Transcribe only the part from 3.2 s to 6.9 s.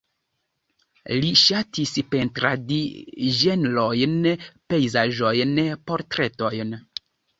ĝenrojn, pejzaĝojn, portretojn.